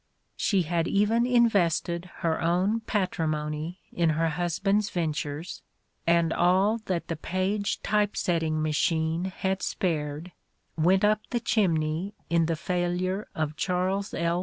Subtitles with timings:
[0.35, 5.61] She had even invested her own patrimony in her husband's ven tures,
[6.07, 10.31] and all that the Paige Typesetting Machine had spared
[10.75, 14.39] went up the chimney in the failure of Charles L.